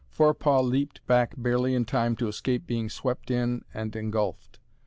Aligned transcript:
Forepaugh 0.09 0.63
leaped 0.63 1.05
back 1.05 1.35
barely 1.37 1.75
in 1.75 1.85
time 1.85 2.15
to 2.15 2.27
escape 2.27 2.65
being 2.65 2.89
swept 2.89 3.29
in 3.29 3.61
and 3.71 3.95
engulfed. 3.95 4.57